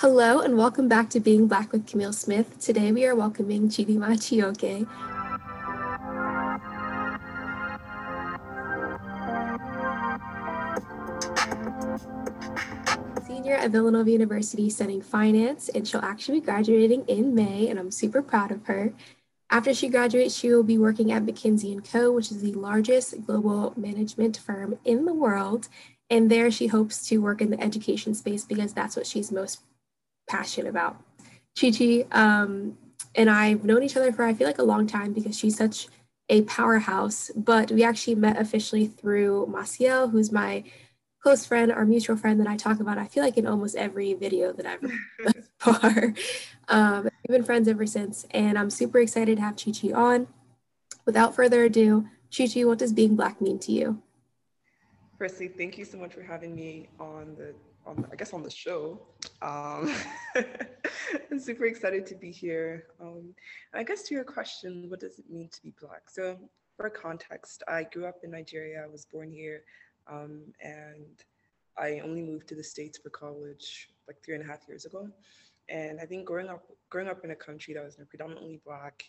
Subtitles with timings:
[0.00, 2.60] Hello and welcome back to Being Black with Camille Smith.
[2.60, 4.86] Today we are welcoming Chidinma Chioke.
[13.26, 17.90] Senior at Villanova University studying finance, and she'll actually be graduating in May, and I'm
[17.90, 18.92] super proud of her.
[19.50, 23.26] After she graduates, she will be working at McKinsey & Co., which is the largest
[23.26, 25.66] global management firm in the world.
[26.08, 29.62] And there she hopes to work in the education space because that's what she's most
[30.28, 31.02] passionate about.
[31.58, 32.78] Chi Chi um,
[33.14, 35.88] and I've known each other for, I feel like, a long time because she's such
[36.28, 37.30] a powerhouse.
[37.34, 40.64] But we actually met officially through Maciel, who's my
[41.20, 44.14] close friend, our mutual friend that I talk about, I feel like in almost every
[44.14, 44.80] video that I've
[45.24, 46.14] thus far.
[46.68, 50.28] Um, we've been friends ever since, and I'm super excited to have Chi Chi on.
[51.06, 54.02] Without further ado, Chi Chi, what does being Black mean to you?
[55.18, 57.54] Firstly, thank you so much for having me on the,
[57.88, 59.00] on I guess on the show.
[59.42, 59.92] Um,
[61.30, 62.86] I'm super excited to be here.
[63.00, 63.34] Um,
[63.74, 66.10] I guess to your question, what does it mean to be Black?
[66.10, 66.38] So
[66.76, 68.84] for context, I grew up in Nigeria.
[68.84, 69.62] I was born here.
[70.06, 71.24] Um, and
[71.76, 75.08] I only moved to the States for college like three and a half years ago.
[75.68, 79.04] And I think growing up, growing up in a country that was predominantly Black,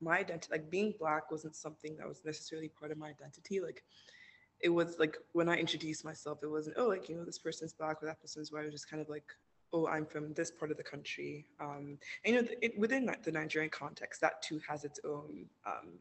[0.00, 3.60] my identity, like being Black wasn't something that was necessarily part of my identity.
[3.60, 3.82] Like
[4.62, 7.72] it was like when I introduced myself, it wasn't, oh, like, you know, this person's
[7.72, 8.62] Black or that person's white.
[8.62, 9.24] It was just kind of like,
[9.72, 11.46] oh, I'm from this part of the country.
[11.60, 15.94] Um, and, you know, it, within the Nigerian context, that too has its own um,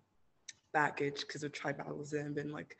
[0.73, 2.77] baggage because of tribalism and like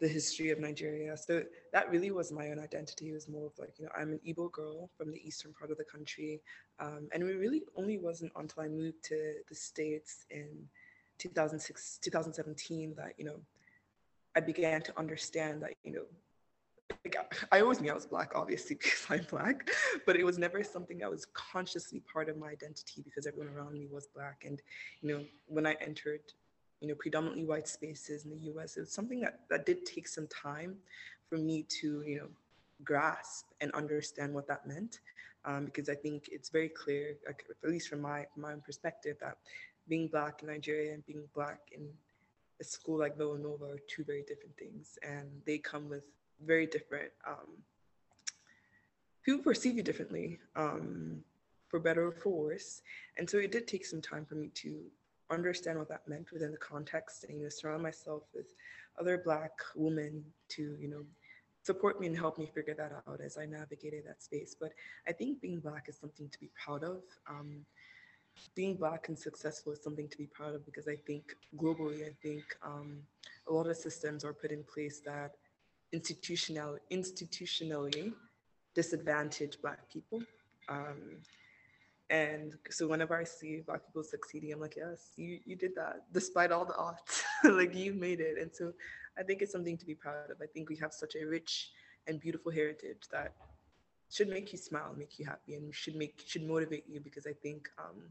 [0.00, 1.16] the history of Nigeria.
[1.16, 3.10] So that really was my own identity.
[3.10, 5.70] It was more of like, you know, I'm an Igbo girl from the eastern part
[5.70, 6.40] of the country.
[6.80, 10.48] Um, and it really only wasn't until I moved to the States in
[11.18, 13.40] 2006, 2017 that, you know,
[14.36, 16.04] I began to understand that, you know,
[17.04, 17.16] like,
[17.50, 19.70] I always knew I was Black, obviously, because I'm Black,
[20.06, 23.72] but it was never something that was consciously part of my identity because everyone around
[23.72, 24.44] me was Black.
[24.46, 24.60] And,
[25.00, 26.20] you know, when I entered
[26.84, 28.76] you know, predominantly white spaces in the US.
[28.76, 30.76] It was something that, that did take some time
[31.30, 32.28] for me to, you know,
[32.84, 35.00] grasp and understand what that meant.
[35.46, 39.38] Um, because I think it's very clear, at least from my, my own perspective, that
[39.88, 41.88] being Black in Nigeria and being Black in
[42.64, 44.98] a school like Villanova are two very different things.
[45.02, 46.04] And they come with
[46.44, 47.48] very different, um,
[49.22, 51.22] people perceive you differently, um,
[51.68, 52.82] for better or for worse.
[53.16, 54.84] And so it did take some time for me to
[55.30, 58.54] understand what that meant within the context and you know surround myself with
[59.00, 61.04] other black women to you know
[61.62, 64.72] support me and help me figure that out as i navigated that space but
[65.08, 67.64] i think being black is something to be proud of um,
[68.54, 72.12] being black and successful is something to be proud of because i think globally i
[72.22, 72.98] think um,
[73.48, 75.32] a lot of systems are put in place that
[75.92, 78.12] institutional institutionally
[78.74, 80.20] disadvantage black people
[80.68, 81.18] um,
[82.10, 86.02] and so whenever I see Black people succeeding, I'm like, yes, you, you did that
[86.12, 87.24] despite all the odds.
[87.44, 88.36] like you made it.
[88.40, 88.72] And so
[89.18, 90.36] I think it's something to be proud of.
[90.42, 91.70] I think we have such a rich
[92.06, 93.32] and beautiful heritage that
[94.10, 97.32] should make you smile, make you happy, and should make should motivate you because I
[97.42, 98.02] think um,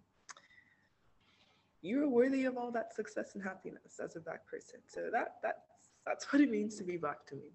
[1.84, 4.80] you are worthy of all that success and happiness as a black person.
[4.88, 5.60] So that that's
[6.06, 7.52] that's what it means to be black to me.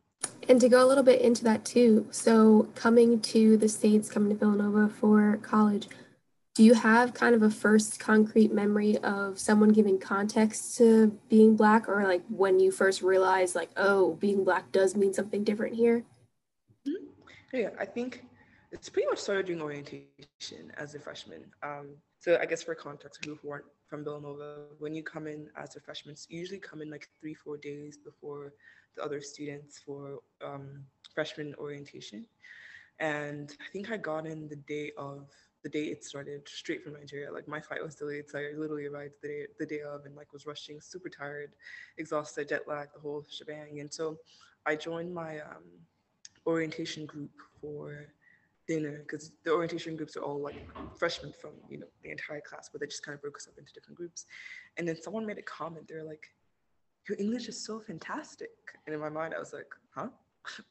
[0.48, 4.30] And to go a little bit into that too, so coming to the States, coming
[4.30, 5.88] to Villanova for college,
[6.54, 11.56] do you have kind of a first concrete memory of someone giving context to being
[11.56, 15.76] black or like when you first realized like oh being black does mean something different
[15.76, 16.04] here
[16.86, 17.56] mm-hmm.
[17.56, 18.24] yeah i think
[18.72, 23.20] it's pretty much started during orientation as a freshman um, so i guess for context
[23.20, 26.82] people who aren't from villanova when you come in as a freshman you usually come
[26.82, 28.52] in like three four days before
[28.96, 30.84] the other students for um,
[31.14, 32.24] freshman orientation
[33.00, 35.28] and i think i got in the day of
[35.62, 37.32] the day it started straight from Nigeria.
[37.32, 40.14] Like my flight was delayed, so I literally arrived the day the day of and
[40.14, 41.52] like was rushing, super tired,
[41.98, 43.80] exhausted, jet lag, the whole shebang.
[43.80, 44.16] And so
[44.66, 45.64] I joined my um,
[46.46, 47.30] orientation group
[47.60, 48.06] for
[48.68, 52.68] dinner because the orientation groups are all like freshmen from you know the entire class,
[52.70, 54.26] but they just kind of broke us up into different groups.
[54.76, 55.86] And then someone made a comment.
[55.88, 56.28] They're like,
[57.08, 58.50] "Your English is so fantastic,"
[58.86, 60.08] and in my mind, I was like, "Huh."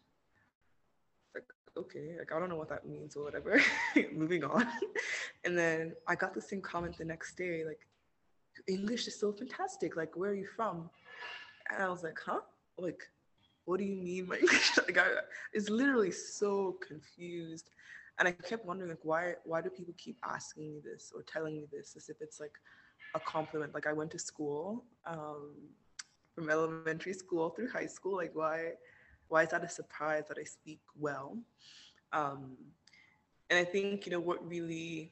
[1.35, 3.61] Like okay, like I don't know what that means or whatever.
[4.13, 4.67] Moving on.
[5.45, 7.87] And then I got the same comment the next day, like,
[8.67, 9.95] English is so fantastic.
[9.95, 10.89] Like, where are you from?
[11.69, 12.41] And I was like, huh?
[12.77, 13.01] Like,
[13.67, 14.77] what do you mean English?
[14.87, 15.07] like I
[15.53, 17.69] is literally so confused.
[18.17, 21.57] And I kept wondering like why why do people keep asking me this or telling
[21.57, 22.53] me this as if it's like
[23.13, 23.73] a compliment?
[23.73, 25.51] Like I went to school, um,
[26.33, 28.15] from elementary school through high school.
[28.15, 28.71] Like why
[29.27, 31.37] why is that a surprise that I speak well?
[32.13, 32.55] Um,
[33.49, 35.11] and I think you know what really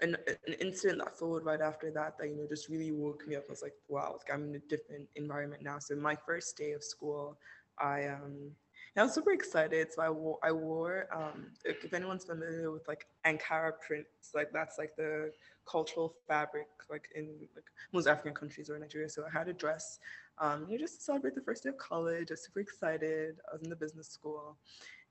[0.00, 0.16] an,
[0.46, 3.44] an incident that followed right after that that you know just really woke me up.
[3.48, 5.78] I was like, wow, like I'm in a different environment now.
[5.78, 7.38] So my first day of school,
[7.78, 8.52] I um
[8.96, 9.92] I was super excited.
[9.92, 14.78] So I wore I wore um if, anyone's familiar with like Ankara prints, like that's
[14.78, 15.32] like the
[15.68, 19.08] cultural fabric like in like most African countries or Nigeria.
[19.08, 19.98] So I had a dress,
[20.38, 22.30] um, you just to celebrate the first day of college.
[22.30, 23.36] I was super excited.
[23.50, 24.56] I was in the business school.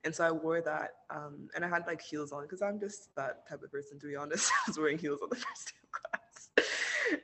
[0.04, 3.14] And so I wore that, um, and I had like heels on because I'm just
[3.16, 4.50] that type of person, to be honest.
[4.66, 6.23] I was wearing heels on the first day of class.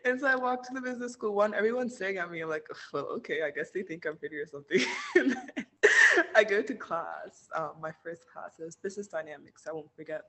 [0.04, 1.34] And so I walked to the business school.
[1.34, 2.40] One, everyone's staring at me.
[2.40, 4.80] I'm like, well, okay, I guess they think I'm pretty or something.
[6.34, 7.48] I go to class.
[7.54, 9.66] Um, my first class is business dynamics.
[9.68, 10.22] I won't forget.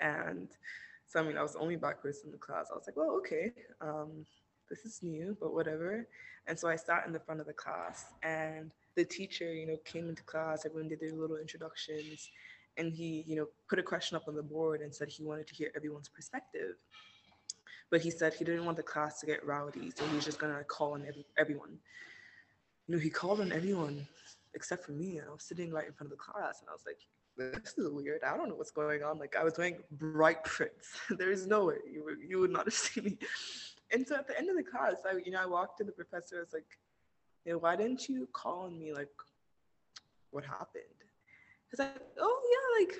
[0.00, 0.48] And
[1.06, 2.68] so I mean, I was the only black person in the class.
[2.70, 4.26] I was like, well, okay, um,
[4.68, 6.06] this is new, but whatever.
[6.46, 9.76] And so I sat in the front of the class, and the teacher, you know,
[9.84, 10.66] came into class.
[10.66, 12.30] Everyone did their little introductions,
[12.76, 15.46] and he, you know, put a question up on the board and said he wanted
[15.48, 16.76] to hear everyone's perspective.
[17.90, 20.38] But he said he didn't want the class to get rowdy, so he was just
[20.38, 21.78] gonna call on every, everyone.
[22.86, 24.06] You know, he called on everyone
[24.54, 25.18] except for me.
[25.18, 26.98] And I was sitting right in front of the class, and I was like,
[27.36, 28.22] this is weird.
[28.24, 29.18] I don't know what's going on.
[29.18, 30.98] Like I was wearing bright prints.
[31.10, 33.18] there is no way you, you would not have seen me.
[33.92, 35.92] And so at the end of the class, I, you know, I walked to the
[35.92, 36.36] professor.
[36.36, 38.92] I was like, why didn't you call on me?
[38.92, 39.10] Like,
[40.30, 40.84] what happened?
[41.70, 42.98] He's like, oh yeah, like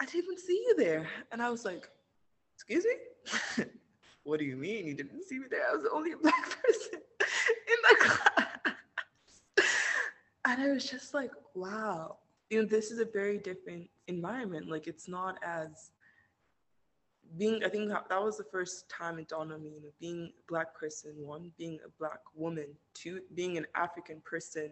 [0.00, 1.06] I didn't see you there.
[1.30, 1.88] And I was like,
[2.54, 3.64] excuse me?
[4.28, 5.62] what do you mean you didn't see me there?
[5.70, 7.00] I was the only black person
[7.72, 8.46] in the class.
[10.44, 12.18] and I was just like, wow,
[12.50, 14.68] you know, this is a very different environment.
[14.68, 15.92] Like it's not as
[17.36, 20.32] being i think that, was the first time it dawned on me you know being
[20.38, 24.70] a black person one being a black woman two being an african person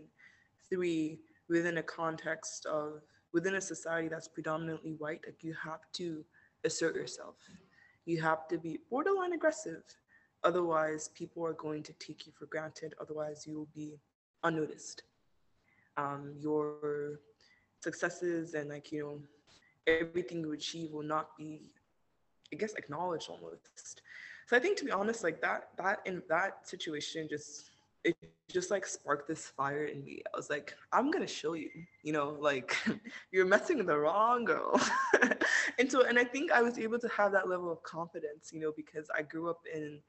[0.70, 1.19] three
[1.50, 3.03] within a context of
[3.35, 6.25] within a society that's predominantly white like you have to
[6.64, 7.35] assert yourself
[8.06, 9.82] you have to be borderline aggressive.
[10.44, 12.94] Otherwise people are going to take you for granted.
[13.00, 13.99] Otherwise you will be
[14.44, 15.03] unnoticed.
[15.97, 17.20] Um, your
[17.81, 19.20] successes and like you know
[19.87, 21.73] everything you achieve will not be
[22.53, 24.03] I guess acknowledged almost.
[24.47, 27.66] So I think to be honest, like that that in that situation just
[28.06, 30.23] it just like sparked this fire in me.
[30.32, 31.70] I was like, I'm gonna show you,
[32.03, 32.76] you know, like
[33.32, 34.81] you're messing with the wrong girl.
[35.79, 38.61] and so and I think I was able to have that level of confidence, you
[38.61, 40.00] know, because I grew up in,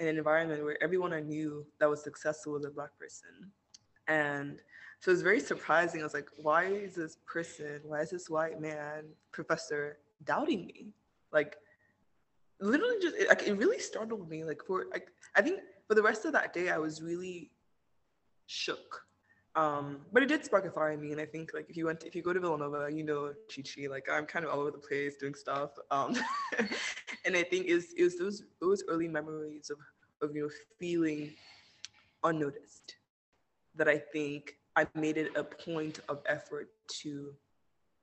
[0.00, 3.50] an environment where everyone I knew that was successful was a black person.
[4.06, 4.60] And
[5.00, 6.02] so it was very surprising.
[6.02, 10.92] I was like, why is this person, why is this white man professor doubting me?
[11.32, 11.56] Like
[12.60, 16.24] literally just like it really startled me like for like i think for the rest
[16.24, 17.50] of that day i was really
[18.46, 19.02] shook
[19.56, 21.86] um but it did spark a fire in me and i think like if you
[21.86, 24.50] went to, if you go to villanova you know chi chi like i'm kind of
[24.50, 26.14] all over the place doing stuff um
[27.24, 29.78] and i think is is those those early memories of
[30.22, 31.32] of you know feeling
[32.24, 32.96] unnoticed
[33.74, 37.32] that i think i made it a point of effort to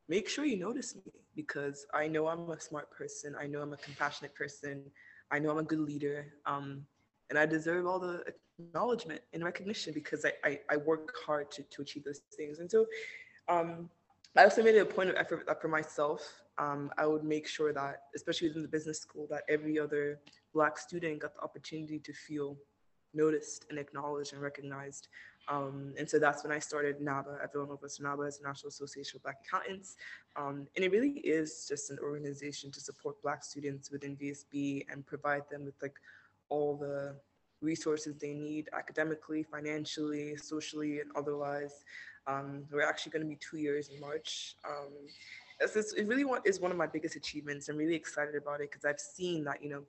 [0.07, 3.35] make sure you notice me because I know I'm a smart person.
[3.39, 4.83] I know I'm a compassionate person.
[5.31, 6.33] I know I'm a good leader.
[6.45, 6.85] Um,
[7.30, 8.24] and I deserve all the
[8.60, 12.60] acknowledgement and recognition because I, I, I work hard to, to achieve those things.
[12.60, 12.86] And so
[13.48, 13.89] um,
[14.36, 16.44] I also made it a point of effort for myself.
[16.57, 20.19] Um, I would make sure that, especially within the business school, that every other
[20.54, 22.57] Black student got the opportunity to feel
[23.14, 25.07] noticed and acknowledged and recognized.
[25.47, 27.88] Um, and so that's when I started NABA at Villanova.
[27.90, 29.95] So NABA is the National Association of Black Accountants.
[30.35, 35.06] Um, and it really is just an organization to support Black students within VSB and
[35.06, 35.95] provide them with like
[36.49, 37.16] all the
[37.61, 41.83] resources they need academically, financially, socially, and otherwise.
[42.28, 44.56] Um, we're actually going to be two years in March.
[44.68, 44.92] Um,
[45.59, 47.69] it really is one of my biggest achievements.
[47.69, 49.83] I'm really excited about it because I've seen that, you know,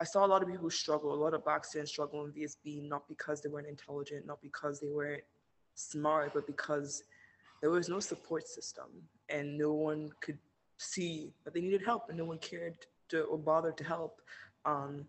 [0.00, 2.88] I saw a lot of people struggle, a lot of black students struggle in VSB,
[2.88, 5.22] not because they weren't intelligent, not because they weren't
[5.74, 7.04] smart, but because
[7.60, 8.86] there was no support system
[9.28, 10.38] and no one could
[10.78, 12.76] see that they needed help and no one cared
[13.08, 14.20] to or bothered to help.
[14.64, 15.06] Um,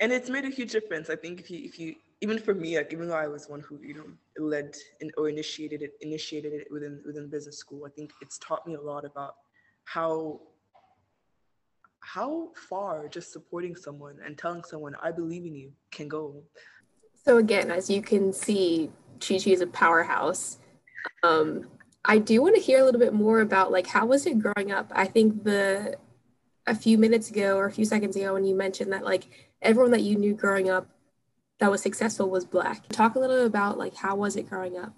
[0.00, 1.10] and it's made a huge difference.
[1.10, 3.60] I think if you, if you, even for me, like even though I was one
[3.60, 4.06] who, you know,
[4.38, 8.66] led in, or initiated it, initiated it within within business school, I think it's taught
[8.66, 9.36] me a lot about
[9.84, 10.40] how
[12.00, 16.42] how far just supporting someone and telling someone I believe in you can go.
[17.24, 20.58] So again, as you can see, Chi Chi is a powerhouse.
[21.22, 21.68] Um,
[22.04, 24.70] I do want to hear a little bit more about like how was it growing
[24.72, 24.90] up?
[24.94, 25.96] I think the
[26.66, 29.90] a few minutes ago or a few seconds ago when you mentioned that like everyone
[29.90, 30.88] that you knew growing up
[31.58, 32.86] that was successful was black.
[32.88, 34.94] Talk a little about like how was it growing up?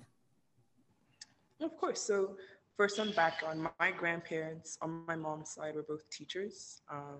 [1.61, 2.01] Of course.
[2.01, 2.37] So
[2.77, 6.83] for some background, my grandparents on my mom's side were both teachers.
[6.91, 7.19] Um,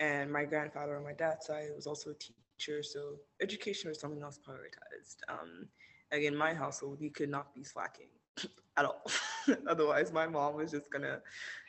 [0.00, 2.82] and my grandfather on my dad's side was also a teacher.
[2.82, 5.16] So education was something else prioritized.
[5.28, 5.68] Um,
[6.12, 8.08] again, my household, we could not be slacking
[8.76, 9.02] at all.
[9.68, 11.20] Otherwise, my mom was just gonna,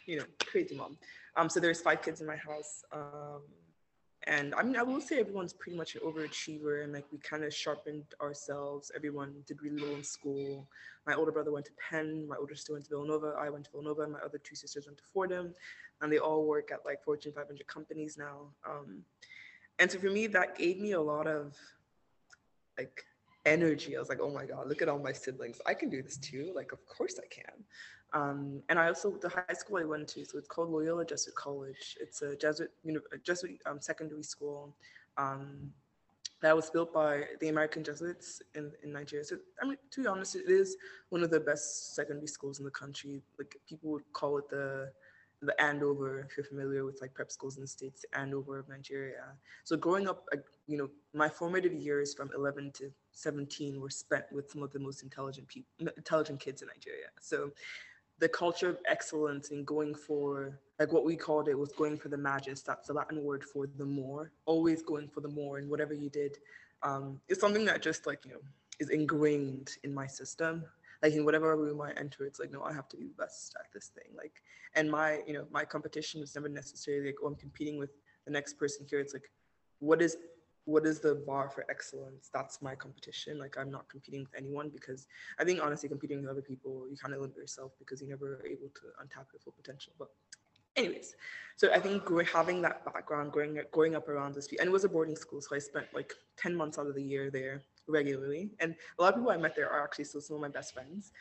[0.06, 0.98] you know, crazy mom.
[1.36, 2.84] Um, so there's five kids in my house.
[2.92, 3.42] Um,
[4.30, 7.44] and I mean, I will say everyone's pretty much an overachiever, and like we kind
[7.44, 8.92] of sharpened ourselves.
[8.96, 10.68] Everyone did really well in school.
[11.08, 13.72] My older brother went to Penn, my older sister went to Villanova, I went to
[13.72, 15.56] Villanova, and my other two sisters went to Fordham,
[16.02, 18.54] and they all work at like Fortune 500 companies now.
[18.70, 19.04] Um,
[19.80, 21.58] and so for me, that gave me a lot of
[22.78, 23.04] like
[23.48, 23.98] energy.
[23.98, 25.60] I was like, oh my God, look at all my siblings.
[25.66, 26.52] I can do this too.
[26.56, 27.64] Like, of course I can.
[28.14, 31.36] Um, and I also, the high school I went to, so it's called Loyola Jesuit
[31.36, 31.98] College.
[32.00, 34.76] It's a Jesuit, you know, Jesuit um, secondary school
[35.18, 35.72] um,
[36.42, 39.26] that was built by the American Jesuits in, in Nigeria.
[39.26, 40.76] So, I mean, to be honest, it is
[41.10, 43.22] one of the best secondary schools in the country.
[43.38, 44.92] Like people would call it the
[45.42, 49.24] the Andover, if you're familiar with like prep schools in the States, Andover of Nigeria.
[49.64, 50.26] So growing up,
[50.68, 54.80] you know, my formative years from 11 to 17 were spent with some of the
[54.80, 57.08] most intelligent people, intelligent kids in Nigeria.
[57.22, 57.52] So
[58.20, 62.10] the culture of excellence and going for like what we called it was going for
[62.10, 65.70] the magis that's the latin word for the more always going for the more and
[65.70, 66.38] whatever you did
[66.82, 68.40] um, it's something that just like you know
[68.80, 70.64] is ingrained in my system.
[71.02, 73.56] Like in whatever room i enter it's like no i have to be the best
[73.58, 74.44] at this thing like
[74.76, 77.92] and my you know my competition is never necessarily like oh i'm competing with
[78.26, 79.32] the next person here it's like
[79.80, 80.18] what is
[80.70, 82.30] what is the bar for excellence?
[82.34, 83.40] That's my competition.
[83.40, 85.08] Like i'm not competing with anyone because
[85.40, 88.44] i think honestly competing with other people you kind of limit yourself because you never
[88.46, 89.94] able to untap your full potential.
[89.98, 90.10] But
[90.76, 91.16] anyways
[91.56, 94.90] so i think having that background growing, growing up around this and it was a
[94.90, 98.52] boarding school so i spent like 10 months out of the year there regularly.
[98.60, 100.74] And a lot of people i met there are actually still some of my best
[100.74, 101.12] friends.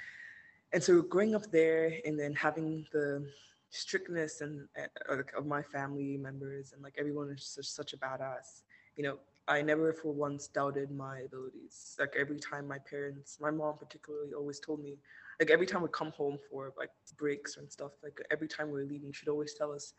[0.73, 3.27] And so growing up there and then having the
[3.71, 8.63] strictness and uh, of my family members and like everyone is such a badass
[8.97, 11.97] you know I never for once doubted my abilities.
[11.99, 14.99] Like every time my parents, my mom particularly always told me,
[15.41, 18.75] like every time we come home for like breaks and stuff, like every time we
[18.75, 19.95] were leaving, she'd always tell us,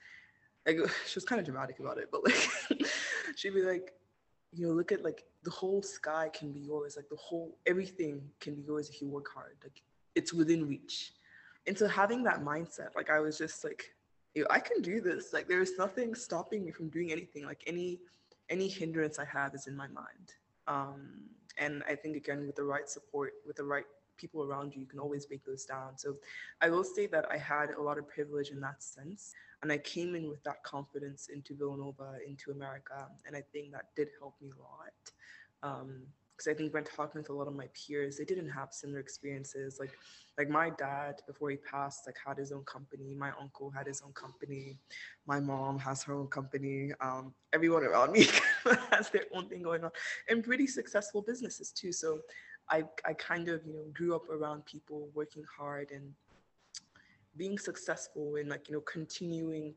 [0.68, 0.78] like
[1.08, 2.88] she was kind of dramatic about it, but like
[3.36, 3.94] she'd be like,
[4.54, 6.96] you know, look at like the whole sky can be yours.
[6.96, 9.58] Like the whole everything can be yours if you work hard.
[9.64, 9.82] Like
[10.14, 11.14] it's within reach.
[11.66, 13.84] And so having that mindset, like I was just like,
[14.50, 15.34] I can do this.
[15.34, 17.46] Like there's nothing stopping me from doing anything.
[17.46, 18.00] Like any
[18.50, 20.34] any hindrance I have is in my mind.
[20.68, 21.22] Um,
[21.58, 23.86] and I think again, with the right support, with the right
[24.18, 25.98] people around you, you can always break those down.
[25.98, 26.16] So
[26.62, 29.34] I will say that I had a lot of privilege in that sense.
[29.62, 33.08] And I came in with that confidence into Villanova, into America.
[33.26, 34.94] And I think that did help me a lot.
[35.62, 36.04] Um,
[36.40, 39.00] because I think when talking with a lot of my peers, they didn't have similar
[39.00, 39.78] experiences.
[39.78, 39.92] Like,
[40.38, 43.14] like my dad before he passed, like had his own company.
[43.14, 44.78] My uncle had his own company.
[45.28, 46.94] My mom has her own company.
[47.02, 48.28] Um, everyone around me
[48.90, 49.92] has their own thing going on,
[50.30, 51.92] and pretty successful businesses too.
[51.92, 52.22] So,
[52.70, 56.14] I I kind of you know grew up around people working hard and
[57.36, 59.74] being successful and like you know continuing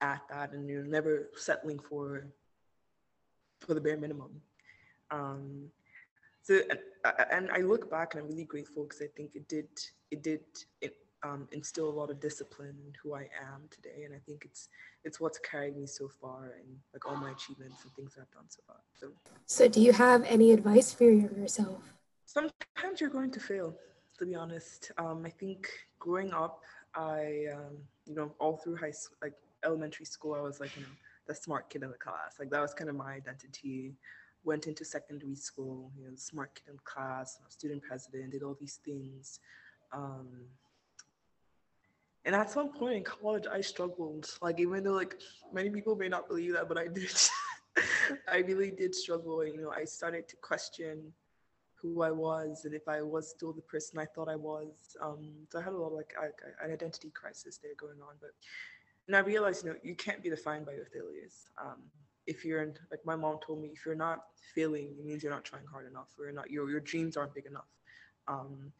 [0.00, 2.28] at that and you know never settling for
[3.60, 4.40] for the bare minimum.
[5.10, 5.70] Um,
[6.48, 6.62] so
[7.30, 9.68] and I look back and I'm really grateful because I think it did
[10.10, 10.40] it did
[10.80, 14.44] it, um, instill a lot of discipline in who I am today, and I think
[14.46, 14.68] it's
[15.04, 18.48] it's what's carried me so far and like all my achievements and things I've done
[18.48, 18.76] so far.
[18.98, 19.08] So,
[19.44, 21.82] so do you have any advice for yourself?
[22.24, 23.74] Sometimes you're going to fail,
[24.18, 24.92] to be honest.
[24.96, 26.62] Um, I think growing up,
[26.94, 27.76] I um,
[28.06, 30.94] you know all through high school, like elementary school, I was like you know
[31.26, 32.36] the smart kid in the class.
[32.38, 33.92] Like that was kind of my identity
[34.44, 38.80] went into secondary school, you know, smart kid in class, student president, did all these
[38.84, 39.40] things.
[39.92, 40.28] Um,
[42.24, 44.28] and at some point in college, I struggled.
[44.42, 45.16] Like, even though like
[45.52, 47.10] many people may not believe that, but I did.
[48.32, 49.44] I really did struggle.
[49.44, 51.12] You know, I started to question
[51.80, 54.96] who I was and if I was still the person I thought I was.
[55.00, 56.26] Um, so I had a lot of like I,
[56.64, 58.14] an identity crisis there going on.
[58.20, 58.30] But
[59.06, 61.46] and I realized, you know, you can't be defined by your failures.
[61.60, 61.82] Um,
[62.28, 65.44] if you're like my mom told me, if you're not failing, it means you're not
[65.44, 67.72] trying hard enough, or you're not your your dreams aren't big enough.
[68.28, 68.70] Um,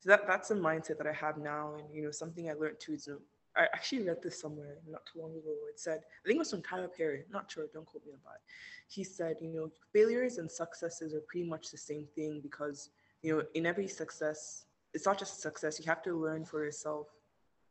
[0.00, 2.78] so that that's a mindset that I have now, and you know something I learned
[2.78, 3.08] too is
[3.56, 5.54] I actually read this somewhere not too long ago.
[5.70, 8.18] It said I think it was from Tyler Perry, not sure, don't quote me on
[8.26, 8.40] that.
[8.86, 12.90] He said you know failures and successes are pretty much the same thing because
[13.22, 17.08] you know in every success it's not just success you have to learn for yourself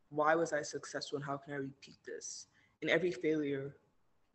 [0.10, 2.48] why was I successful and how can I repeat this
[2.82, 3.76] in every failure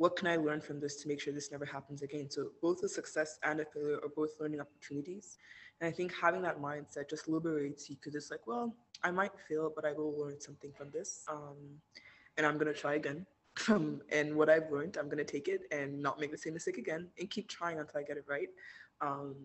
[0.02, 2.28] what can I learn from this to make sure this never happens again?
[2.28, 5.38] So both a success and a failure are both learning opportunities.
[5.80, 9.30] And I think having that mindset just liberates you because it's like, well, I might
[9.48, 11.24] fail, but I will learn something from this.
[11.30, 11.56] Um,
[12.36, 13.24] and I'm gonna try again.
[13.68, 16.78] Um, and what I've learned, I'm gonna take it and not make the same mistake
[16.78, 18.48] again, and keep trying until I get it right.
[19.02, 19.36] Um,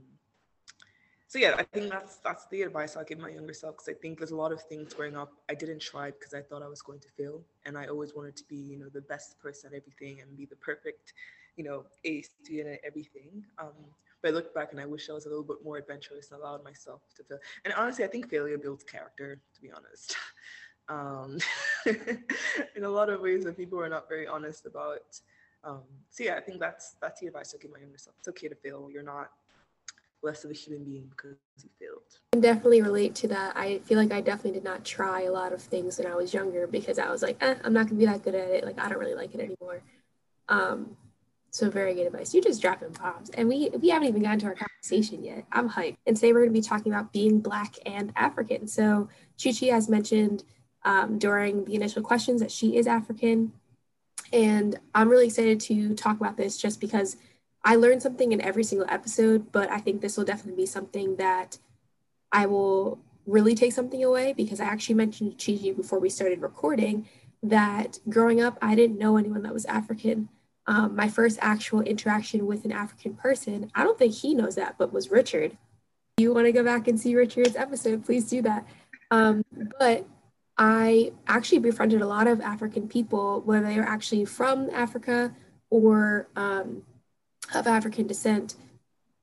[1.27, 3.93] so yeah, I think that's that's the advice I'll give my younger self because I
[4.01, 6.67] think there's a lot of things growing up I didn't try because I thought I
[6.67, 9.71] was going to fail, and I always wanted to be you know the best person
[9.73, 11.13] at everything and be the perfect,
[11.57, 13.43] you know, A student at everything.
[13.59, 13.73] Um,
[14.21, 16.39] but I look back and I wish I was a little bit more adventurous and
[16.39, 17.37] allowed myself to fail.
[17.65, 20.15] And honestly, I think failure builds character, to be honest.
[20.89, 21.37] Um,
[21.85, 25.19] in a lot of ways that people are not very honest about.
[25.65, 28.15] Um, so yeah, I think that's that's the advice I give my younger self.
[28.19, 28.89] It's okay to fail.
[28.89, 29.31] You're not
[30.23, 32.01] less of a human being because you failed.
[32.33, 33.55] I can definitely relate to that.
[33.55, 36.33] I feel like I definitely did not try a lot of things when I was
[36.33, 38.65] younger because I was like, eh, I'm not gonna be that good at it.
[38.65, 39.81] Like I don't really like it anymore.
[40.49, 40.97] Um,
[41.51, 42.33] so very good advice.
[42.33, 45.45] You just dropping bombs, and we we haven't even gotten to our conversation yet.
[45.51, 45.97] I'm hyped.
[46.05, 48.67] And today we're going to be talking about being Black and African.
[48.67, 50.43] So Chichi has mentioned
[50.83, 53.53] um, during the initial questions that she is African,
[54.31, 57.17] and I'm really excited to talk about this just because
[57.67, 59.51] I learned something in every single episode.
[59.51, 61.59] But I think this will definitely be something that
[62.31, 66.41] I will really take something away because I actually mentioned to Chichi before we started
[66.41, 67.07] recording
[67.43, 70.29] that growing up I didn't know anyone that was African
[70.67, 74.75] um, my first actual interaction with an African person, I don't think he knows that,
[74.77, 75.57] but was Richard.
[76.17, 78.67] You want to go back and see Richard's episode, please do that.
[79.09, 79.45] Um,
[79.79, 80.05] but
[80.57, 85.33] I actually befriended a lot of African people, whether they were actually from Africa
[85.69, 86.83] or um,
[87.53, 88.55] of African descent,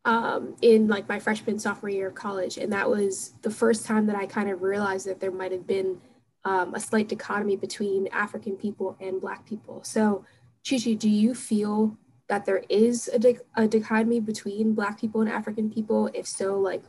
[0.04, 4.06] um, in like my freshman sophomore year of college, and that was the first time
[4.06, 6.00] that I kind of realized that there might have been
[6.44, 9.82] um, a slight dichotomy between African people and Black people.
[9.82, 10.24] So
[10.62, 11.96] Chichi, do you feel
[12.28, 16.10] that there is a, a dichotomy between Black people and African people?
[16.14, 16.82] If so, like,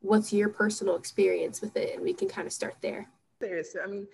[0.00, 1.94] what's your personal experience with it?
[1.94, 3.08] And we can kind of start there.
[3.40, 3.74] There is.
[3.82, 4.06] I mean,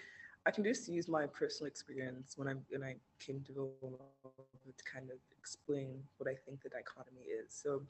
[0.47, 4.05] I can just use my personal experience when I when I came to Villanova
[4.79, 7.53] to kind of explain what I think the dichotomy is.
[7.53, 7.83] So,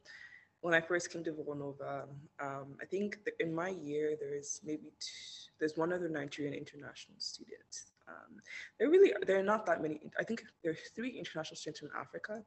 [0.63, 2.07] when I first came to Villanova,
[2.41, 7.73] um, I think in my year there's maybe two, there's one other Nigerian international student.
[8.09, 8.41] Um,
[8.79, 10.01] there really there are not that many.
[10.19, 12.43] I think there are three international students from Africa.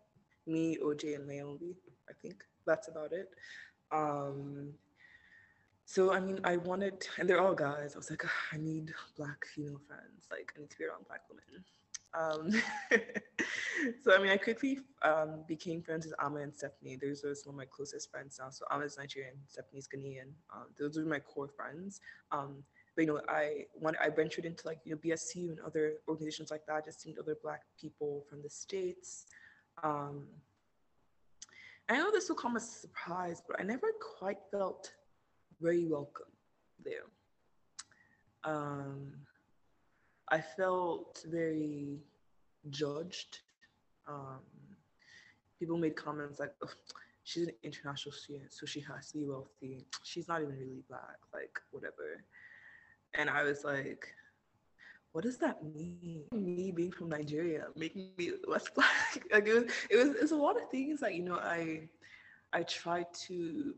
[0.48, 1.76] Me, OJ, and Naomi.
[2.10, 3.30] I think that's about it.
[3.92, 4.74] Um,
[5.90, 7.96] so I mean, I wanted, and they're all guys.
[7.96, 8.24] I was like,
[8.54, 10.28] I need black female friends.
[10.30, 11.64] Like, I need to be around black women.
[12.14, 12.52] Um,
[14.04, 16.96] so I mean, I quickly um, became friends with Ama and Stephanie.
[16.96, 18.52] Those are some of my closest friends now.
[18.52, 20.30] So Ama's Nigerian, Stephanie's Ghanaian.
[20.54, 22.02] Um, those are my core friends.
[22.32, 22.62] Um,
[22.96, 26.52] but, you know, I when I ventured into like you know BSU and other organizations
[26.52, 29.26] like that, just seeing other Black people from the states.
[29.82, 30.28] Um,
[31.90, 33.88] I know this will come as a surprise, but I never
[34.20, 34.92] quite felt
[35.62, 36.32] very welcome
[36.84, 37.06] there.
[38.44, 39.12] Um,
[40.30, 42.00] I felt very
[42.70, 43.40] judged.
[44.08, 44.40] Um,
[45.60, 46.70] people made comments like, oh,
[47.24, 49.86] she's an international student, so she has to be wealthy.
[50.04, 52.24] She's not even really black, like whatever.
[53.16, 54.08] And I was like,
[55.12, 56.24] what does that mean?
[56.32, 59.26] Me being from Nigeria, making me West Black.
[59.32, 61.90] like it was, it was, it's a lot of things that you know I,
[62.54, 63.74] I tried to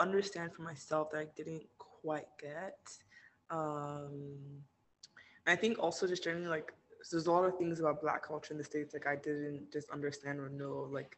[0.00, 2.78] understand for myself that I didn't quite get.
[3.50, 4.36] Um,
[5.46, 8.52] I think also just generally like so there's a lot of things about Black culture
[8.52, 11.16] in the states like I didn't just understand or know like,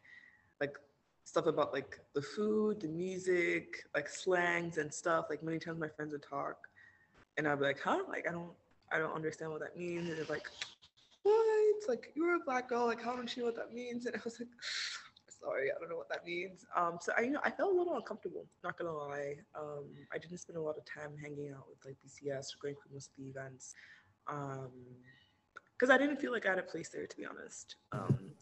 [0.60, 0.76] like
[1.24, 5.26] stuff about like the food, the music, like slangs and stuff.
[5.30, 6.68] Like many times my friends would talk
[7.36, 8.02] and I'd be like, huh?
[8.08, 8.52] Like I don't
[8.92, 10.10] I don't understand what that means.
[10.10, 10.48] And it's like,
[11.22, 11.88] what?
[11.88, 14.06] Like you're a black girl, like how don't you know what that means?
[14.06, 14.48] And I was like,
[15.42, 16.64] sorry, I don't know what that means.
[16.76, 19.36] Um, so I you know I felt a little uncomfortable, not gonna lie.
[19.58, 22.74] Um, I didn't spend a lot of time hanging out with like BCS or going
[22.74, 23.74] to most of the events.
[24.28, 24.70] Um,
[25.78, 27.76] because I didn't feel like I had a place there to be honest.
[27.92, 28.32] Um,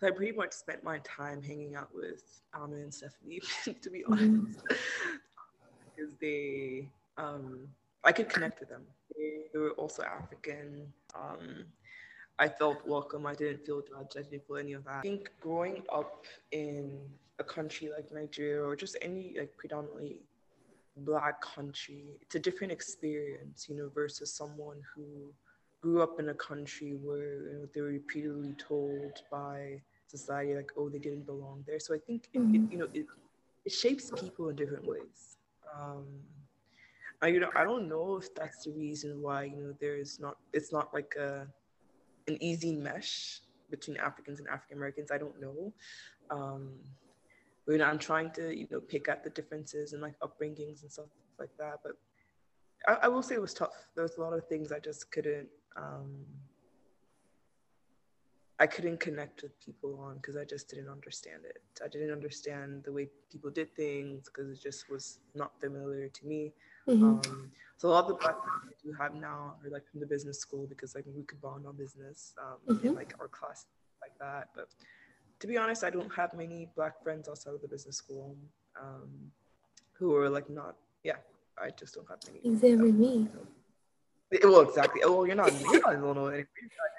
[0.00, 2.22] so I pretty much spent my time hanging out with
[2.54, 4.12] Alma and Stephanie, to be mm-hmm.
[4.12, 4.62] honest,
[5.94, 7.68] because they um
[8.04, 8.82] I could connect with them.
[9.16, 10.92] They, were also African.
[11.14, 11.64] Um,
[12.38, 13.26] I felt welcome.
[13.26, 14.16] I didn't feel judged.
[14.16, 14.98] I didn't feel any of that.
[14.98, 16.98] I think growing up in
[17.38, 20.20] a country like Nigeria or just any like predominantly
[20.98, 25.32] black country, it's a different experience, you know, versus someone who
[25.80, 30.70] grew up in a country where you know, they were repeatedly told by society like,
[30.76, 31.80] oh, they didn't belong there.
[31.80, 32.72] So I think it, it mm-hmm.
[32.72, 33.06] you know it,
[33.64, 35.36] it shapes people in different ways.
[35.76, 36.06] Um,
[37.20, 40.36] I, you know, I don't know if that's the reason why you know there's not
[40.52, 41.48] it's not like a
[42.28, 45.10] an easy mesh between Africans and African Americans.
[45.10, 45.72] I don't know.
[46.30, 46.74] Um,
[47.66, 50.82] but, you know, I'm trying to you know pick at the differences and like upbringings
[50.82, 51.06] and stuff
[51.38, 51.80] like that.
[51.82, 51.92] But
[52.86, 53.88] I, I will say it was tough.
[53.94, 56.24] There was a lot of things I just couldn't um,
[58.60, 61.62] I couldn't connect with people on because I just didn't understand it.
[61.84, 66.26] I didn't understand the way people did things because it just was not familiar to
[66.26, 66.52] me.
[66.88, 67.04] Mm-hmm.
[67.04, 70.00] Um, so a lot of the black friends I do have now are like from
[70.00, 72.88] the business school because like we could bond on business um, mm-hmm.
[72.88, 73.66] in like our class
[74.00, 74.48] like that.
[74.54, 74.68] But
[75.40, 78.36] to be honest, I don't have many black friends outside of the business school
[78.80, 79.30] um,
[79.92, 80.76] who are like not.
[81.04, 81.16] Yeah,
[81.60, 82.40] I just don't have many.
[82.54, 83.28] Except for me.
[84.42, 85.02] Well, exactly.
[85.04, 85.52] Oh, well, you're not.
[85.60, 86.46] You're not in Illinois anymore.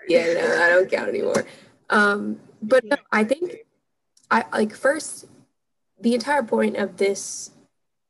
[0.08, 1.46] yeah, no, I don't count anymore.
[1.90, 3.66] Um, but no, I think
[4.32, 5.26] I like first
[6.00, 7.52] the entire point of this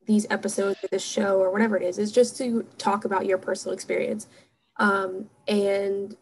[0.10, 3.38] these episodes or this show or whatever it is is just to talk about your
[3.38, 4.26] personal experience.
[4.78, 6.17] Um, and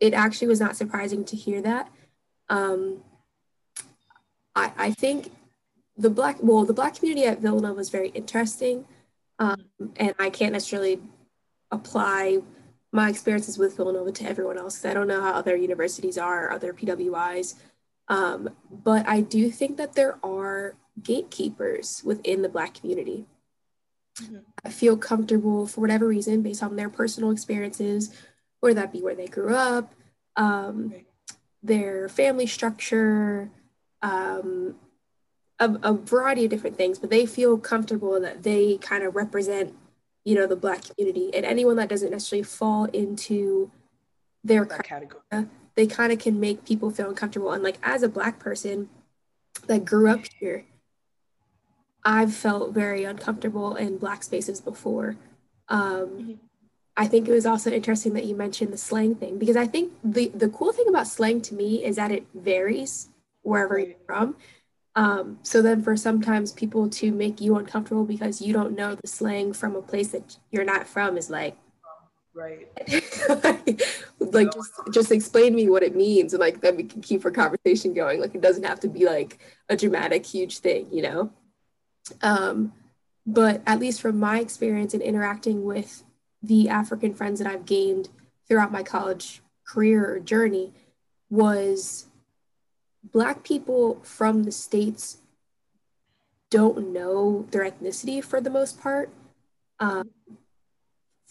[0.00, 1.90] it actually was not surprising to hear that.
[2.48, 3.02] Um,
[4.56, 5.32] I, I think
[5.98, 8.86] the black well the black community at Villanova was very interesting,
[9.38, 10.98] um, and I can't necessarily
[11.70, 12.38] apply
[12.90, 16.72] my experiences with Villanova to everyone else I don't know how other universities are, other
[16.72, 17.56] PWIs.
[18.10, 23.24] Um, but I do think that there are gatekeepers within the Black community.
[24.20, 24.38] Mm-hmm.
[24.64, 28.12] I feel comfortable for whatever reason, based on their personal experiences,
[28.58, 29.94] whether that be where they grew up,
[30.36, 30.92] um,
[31.62, 33.48] their family structure,
[34.02, 34.74] um,
[35.60, 39.74] a, a variety of different things, but they feel comfortable that they kind of represent
[40.24, 43.70] you know the black community and anyone that doesn't necessarily fall into
[44.44, 45.22] their category
[45.74, 47.52] they kind of can make people feel uncomfortable.
[47.52, 48.88] And like as a black person
[49.66, 50.64] that grew up here
[52.04, 55.16] i've felt very uncomfortable in black spaces before.
[55.68, 56.32] Um, mm-hmm.
[56.96, 59.92] i think it was also interesting that you mentioned the slang thing because i think
[60.02, 63.08] the the cool thing about slang to me is that it varies
[63.42, 64.36] wherever you're from.
[64.96, 69.06] Um, so then for sometimes people to make you uncomfortable because you don't know the
[69.06, 71.56] slang from a place that you're not from is like
[72.34, 72.68] right.
[74.20, 77.24] Like just just explain to me what it means and like then we can keep
[77.24, 78.20] our conversation going.
[78.20, 79.38] Like it doesn't have to be like
[79.68, 81.32] a dramatic huge thing you know?
[82.22, 82.72] Um
[83.26, 86.04] but at least from my experience in interacting with
[86.42, 88.08] the african friends that i've gained
[88.48, 90.72] throughout my college career or journey
[91.28, 92.06] was
[93.02, 95.18] Black people from the States
[96.50, 99.10] don't know their ethnicity for the most part.
[99.78, 100.10] Um,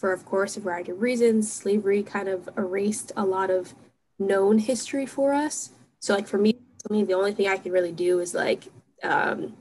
[0.00, 1.52] for, of course, a variety of reasons.
[1.52, 3.74] Slavery kind of erased a lot of
[4.18, 5.70] known history for us.
[5.98, 6.58] So, like, for me,
[6.88, 8.64] the only thing I could really do is like
[9.02, 9.54] um,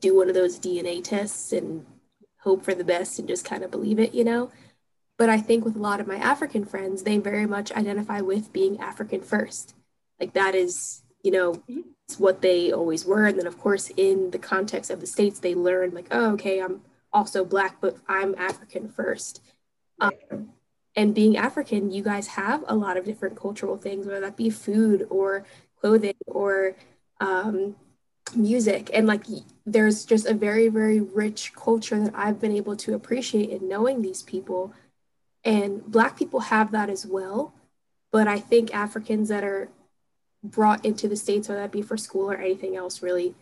[0.00, 1.86] do one of those DNA tests and
[2.40, 4.50] hope for the best and just kind of believe it, you know?
[5.16, 8.52] But I think with a lot of my African friends, they very much identify with
[8.52, 9.74] being African first.
[10.18, 11.62] Like, that is you know,
[12.06, 13.26] it's what they always were.
[13.26, 16.60] And then, of course, in the context of the states, they learn like, oh, okay,
[16.60, 19.42] I'm also black, but I'm African first.
[20.00, 20.50] Um,
[20.96, 24.50] and being African, you guys have a lot of different cultural things, whether that be
[24.50, 25.44] food or
[25.80, 26.74] clothing or
[27.20, 27.76] um,
[28.34, 28.90] music.
[28.92, 29.24] And like,
[29.64, 34.02] there's just a very, very rich culture that I've been able to appreciate in knowing
[34.02, 34.72] these people.
[35.44, 37.54] And Black people have that as well.
[38.10, 39.68] But I think Africans that are
[40.42, 43.34] brought into the states, whether that be for school or anything else, really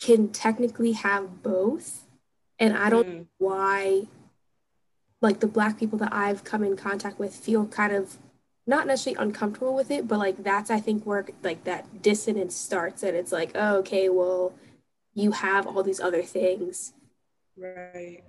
[0.00, 2.04] can technically have both.
[2.58, 3.14] And I don't mm.
[3.16, 4.06] know why,
[5.20, 8.16] like the black people that I've come in contact with feel kind of
[8.66, 13.02] not necessarily uncomfortable with it, but like that's I think where like that dissonance starts,
[13.02, 14.52] and it's like, oh, okay, well,
[15.14, 16.92] you have all these other things,
[17.56, 18.22] right?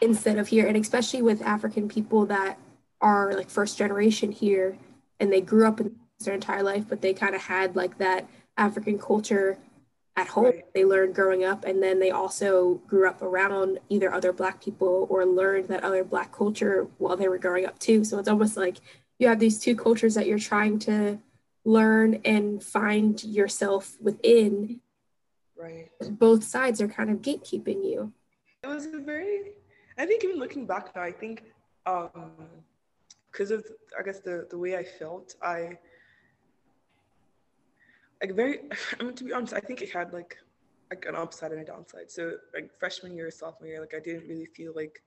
[0.00, 2.58] Instead of here, and especially with African people that
[3.00, 4.78] are like first generation here,
[5.20, 8.26] and they grew up in their entire life, but they kind of had like that
[8.56, 9.58] African culture
[10.16, 10.64] at home right.
[10.74, 15.06] they learned growing up and then they also grew up around either other black people
[15.10, 18.04] or learned that other black culture while they were growing up too.
[18.04, 18.76] So it's almost like
[19.18, 21.18] you have these two cultures that you're trying to
[21.64, 24.80] learn and find yourself within.
[25.56, 25.88] Right.
[26.10, 28.12] Both sides are kind of gatekeeping you.
[28.62, 29.52] It was a very
[29.98, 31.44] i think even looking back now i think
[31.86, 32.32] um
[33.30, 33.64] because of
[33.98, 35.76] i guess the the way i felt i
[38.24, 38.58] like very
[39.00, 40.36] I mean to be honest, I think it had like
[40.90, 42.10] like an upside and a downside.
[42.10, 42.22] So
[42.54, 45.02] like freshman year, sophomore year, like I didn't really feel like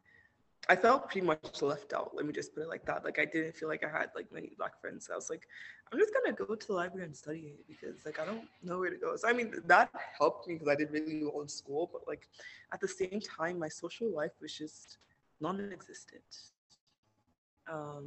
[0.70, 2.12] I felt pretty much left out.
[2.16, 3.04] Let me just put it like that.
[3.06, 5.06] Like I didn't feel like I had like many black friends.
[5.06, 5.48] So I was like,
[5.92, 8.90] I'm just gonna go to the library and study because like I don't know where
[8.90, 9.16] to go.
[9.16, 12.28] So I mean that helped me because I did really well in school, but like
[12.74, 14.98] at the same time, my social life was just
[15.40, 16.52] non-existent.
[17.72, 18.06] Um,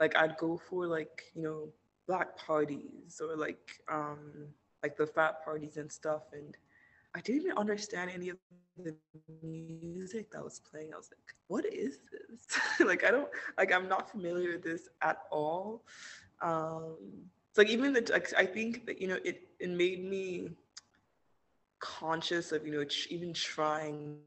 [0.00, 1.68] like I'd go for like you know
[2.08, 4.18] black parties or like um
[4.82, 6.56] like the frat parties and stuff and
[7.14, 8.36] I didn't even understand any of
[8.76, 8.94] the
[9.42, 10.92] music that was playing.
[10.92, 12.60] I was like, what is this?
[12.86, 15.82] like, I don't, like, I'm not familiar with this at all.
[16.42, 16.96] Um,
[17.56, 20.50] like even the, like, I think that, you know, it, it made me
[21.80, 24.18] conscious of, you know, even trying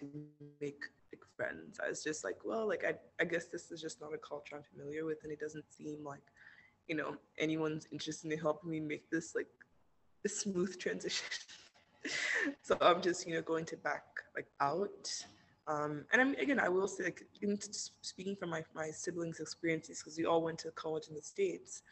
[0.00, 0.06] to
[0.60, 1.80] make like friends.
[1.84, 4.56] I was just like, well, like, I, I guess this is just not a culture
[4.56, 5.18] I'm familiar with.
[5.24, 6.22] And it doesn't seem like,
[6.90, 9.46] you know, anyone's interested in helping me make this like
[10.26, 11.28] a smooth transition.
[12.62, 14.02] so I'm just, you know, going to back
[14.34, 15.08] like out.
[15.68, 17.24] Um, and I'm, again, I will say, like,
[18.00, 21.82] speaking from my, my siblings' experiences, because we all went to college in the States,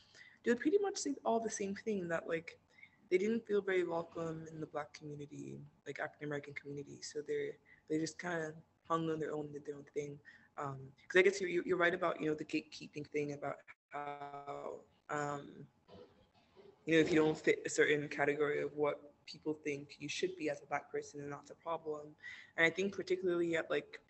[0.44, 2.58] they would pretty much say all the same thing that, like,
[3.08, 6.98] they didn't feel very welcome in the Black community, like African American community.
[7.02, 7.52] So they're,
[7.88, 8.54] they just kind of
[8.88, 10.18] hung on their own, did their own thing.
[10.56, 13.54] Because um, I guess you're, you're right about, you know, the gatekeeping thing about
[13.94, 15.42] um,
[16.86, 20.34] you know, if you don't fit a certain category of what people think you should
[20.36, 22.00] be as a black person and that's a problem.
[22.56, 24.00] And i think particularly at like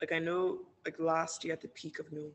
[0.00, 2.30] like i know like last year at the peak of you know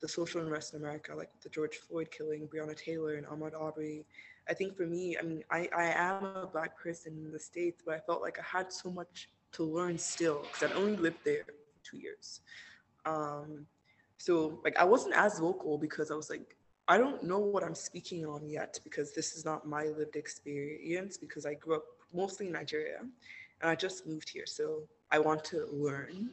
[0.00, 4.04] the social unrest in america like the george floyd killing breonna taylor and ahmaud arbery
[4.48, 7.82] i think for me i mean i i am a black person in the states
[7.84, 11.18] but i felt like i had so much to learn still because i'd only lived
[11.24, 12.40] there for two years.
[13.06, 13.66] Um
[14.16, 17.74] so like i wasn't as vocal because i was like I don't know what I'm
[17.74, 22.46] speaking on yet because this is not my lived experience because I grew up mostly
[22.46, 24.44] in Nigeria and I just moved here.
[24.46, 26.30] So I want to learn.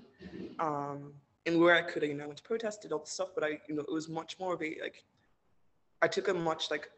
[0.60, 1.14] Um,
[1.46, 3.44] and where I could, you know, I went to protest, did all the stuff, but
[3.44, 5.04] I, you know, it was much more of a like,
[6.02, 6.90] I took a much like,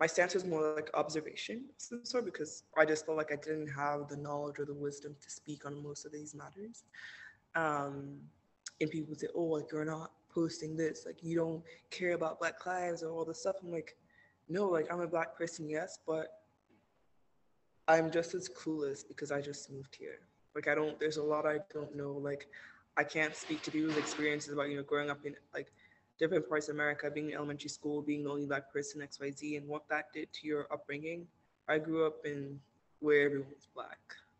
[0.00, 3.36] my stance was more like observation of some sort because I just felt like I
[3.36, 6.82] didn't have the knowledge or the wisdom to speak on most of these matters.
[7.54, 8.18] Um,
[8.80, 12.66] and people say, oh, like you're not posting this like you don't care about black
[12.66, 13.56] lives or all this stuff.
[13.62, 13.96] I'm like
[14.48, 16.42] no like i'm a black person yes but
[17.88, 20.20] i'm just as clueless because i just moved here.
[20.54, 22.48] Like i don't there's a lot i don't know like
[22.96, 25.72] i can't speak to people's experiences about you know growing up in like
[26.18, 29.68] different parts of america being in elementary school being the only black person xyz and
[29.68, 31.26] what that did to your upbringing.
[31.68, 32.60] I grew up in
[33.00, 33.98] where everyone was black.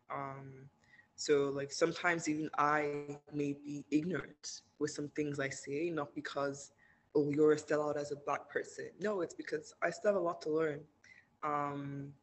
[0.09, 0.69] Um,
[1.17, 6.71] so like sometimes even I may be ignorant with some things I say, not because,
[7.15, 8.91] oh, you're still out as a black person.
[8.99, 10.79] No, it's because I still have a lot to learn.
[11.43, 12.13] Um,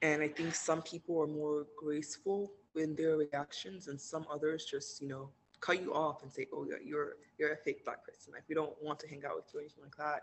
[0.00, 5.02] and I think some people are more graceful in their reactions and some others just,
[5.02, 5.28] you know,
[5.60, 8.32] cut you off and say, oh, yeah, you're you're a fake black person.
[8.32, 10.22] Like we don't want to hang out with you or anything like that.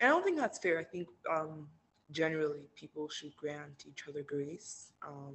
[0.00, 0.78] And I don't think that's fair.
[0.78, 1.66] I think um,
[2.10, 4.92] generally people should grant each other grace.
[5.06, 5.34] Um,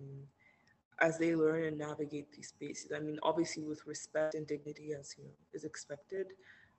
[1.02, 2.92] as they learn and navigate these spaces.
[2.96, 6.28] I mean, obviously with respect and dignity as you know is expected,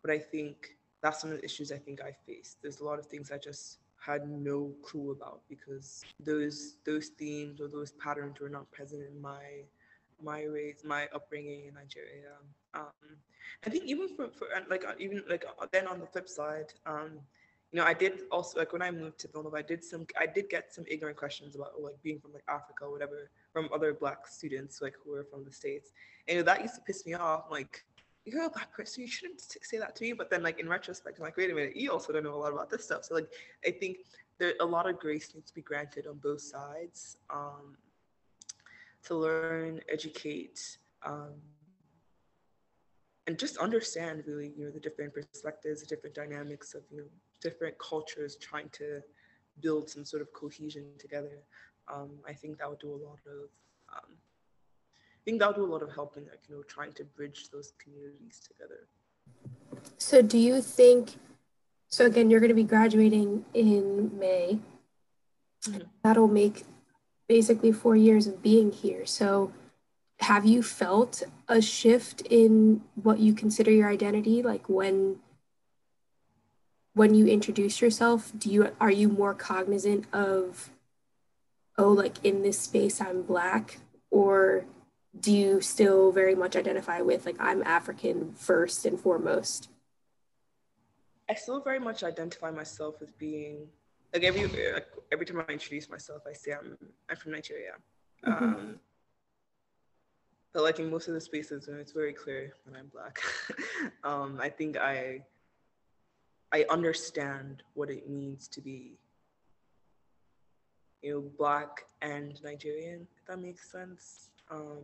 [0.02, 2.58] but I think that's some of the issues I think I faced.
[2.62, 7.60] There's a lot of things I just had no clue about because those those themes
[7.60, 9.64] or those patterns were not present in my
[10.22, 12.32] my race, my upbringing in Nigeria.
[12.74, 13.16] Um,
[13.66, 16.72] I think even for, for like uh, even like uh, then on the flip side,
[16.86, 17.20] um,
[17.72, 20.26] you know, I did also like when I moved to Villanova, I did some I
[20.26, 23.94] did get some ignorant questions about like being from like Africa or whatever from other
[23.94, 25.92] black students like who were from the states.
[26.26, 27.84] And you know, that used to piss me off like
[28.24, 30.12] you're a black person you shouldn't say that to me.
[30.12, 32.42] But then like in retrospect i'm like wait a minute you also don't know a
[32.42, 33.04] lot about this stuff.
[33.04, 33.28] So like
[33.64, 33.98] i think
[34.38, 37.76] there a lot of grace needs to be granted on both sides um,
[39.04, 41.34] to learn educate um,
[43.26, 47.04] and just understand really you know the different perspectives the different dynamics of you know
[47.40, 49.00] different cultures trying to
[49.60, 51.42] build some sort of cohesion together
[51.92, 53.48] um, I think that would do a lot of,
[53.92, 56.92] um, I think that would do a lot of help in like, you know, trying
[56.94, 58.86] to bridge those communities together.
[59.98, 61.16] So do you think,
[61.88, 64.60] so again, you're going to be graduating in May.
[65.64, 65.80] Mm-hmm.
[66.02, 66.64] That'll make
[67.28, 69.06] basically four years of being here.
[69.06, 69.52] So
[70.20, 74.42] have you felt a shift in what you consider your identity?
[74.42, 75.16] Like when
[76.94, 80.70] when you introduce yourself, do you are you more cognizant of
[81.78, 83.78] oh, like in this space I'm Black?
[84.10, 84.64] Or
[85.18, 89.68] do you still very much identify with like I'm African first and foremost?
[91.28, 93.68] I still very much identify myself as being
[94.12, 94.50] like every
[95.12, 96.76] every time I introduce myself, I say I'm
[97.08, 97.72] I'm from Nigeria.
[98.26, 98.44] Mm-hmm.
[98.44, 98.80] Um,
[100.52, 103.20] but like in most of the spaces, when it's very clear that I'm black,
[104.04, 105.24] um, I think I
[106.52, 108.98] I understand what it means to be
[111.02, 114.30] you know, black and Nigerian, if that makes sense.
[114.50, 114.82] Um,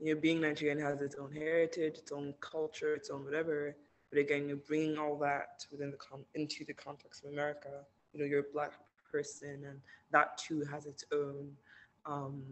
[0.00, 3.76] you know, being Nigerian has its own heritage, its own culture, its own whatever.
[4.10, 5.98] But again, you're bringing all that within the
[6.34, 7.84] into the context of America.
[8.12, 8.72] You know, you're a black
[9.10, 11.50] person, and that too has its own
[12.06, 12.42] um,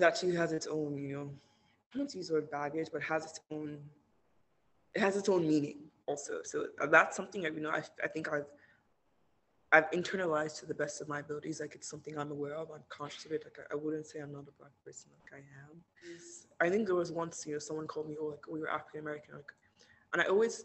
[0.00, 1.30] that too has its own, you know,
[1.94, 3.78] I don't use the word baggage, but has its own,
[4.94, 6.40] it has its own meaning also.
[6.44, 8.46] So that's something I, you know, I, I think I've,
[9.72, 11.60] I've internalized to the best of my abilities.
[11.60, 12.70] Like it's something I'm aware of.
[12.74, 13.42] I'm conscious of it.
[13.44, 15.10] Like I, I wouldn't say I'm not a black person.
[15.22, 15.82] Like I am.
[16.60, 19.00] I think there was once, you know, someone called me, oh, like we were African
[19.00, 19.34] American.
[19.34, 19.52] Like,
[20.12, 20.64] and I always,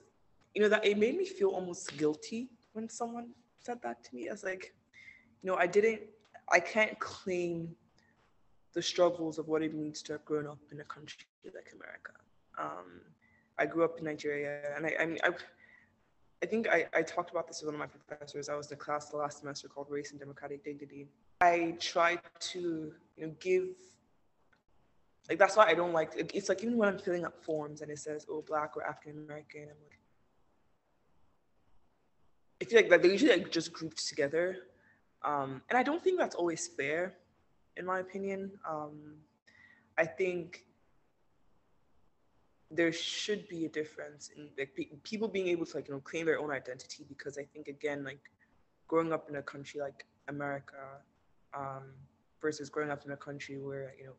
[0.56, 4.28] you know, that it made me feel almost guilty when someone said that to me.
[4.28, 4.74] As like,
[5.44, 6.02] you know, I didn't,
[6.52, 7.76] I can't claim
[8.74, 12.12] the struggles of what it means to have grown up in a country like America.
[12.58, 13.02] Um,
[13.58, 15.30] I grew up in Nigeria, and I, I mean, I,
[16.44, 18.50] I think I, I talked about this with one of my professors.
[18.50, 21.08] I was the class the last semester called Race and Democratic Dignity.
[21.42, 22.20] I tried
[22.52, 23.70] to, you know, give
[25.30, 27.90] like that's why I don't like it's like even when I'm filling up forms and
[27.90, 30.00] it says oh black or African American, I'm like
[32.62, 34.58] I feel like that they're usually like just grouped together.
[35.24, 37.16] Um, and I don't think that's always fair
[37.78, 38.52] in my opinion.
[38.70, 39.16] Um,
[39.98, 40.66] I think
[42.76, 46.00] there should be a difference in like pe- people being able to like you know
[46.02, 48.20] claim their own identity because I think again like
[48.88, 51.02] growing up in a country like America
[51.58, 51.84] um,
[52.42, 54.14] versus growing up in a country where you know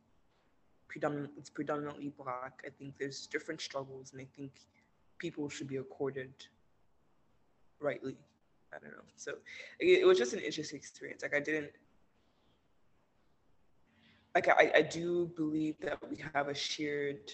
[0.89, 2.63] predominant it's predominantly black.
[2.67, 4.53] I think there's different struggles, and I think
[5.19, 6.33] people should be accorded
[7.81, 8.17] rightly.
[8.75, 9.05] I don't know.
[9.17, 9.33] So
[9.81, 11.23] it, it was just an interesting experience.
[11.23, 11.71] Like I didn't
[14.35, 17.33] like I, I do believe that we have a shared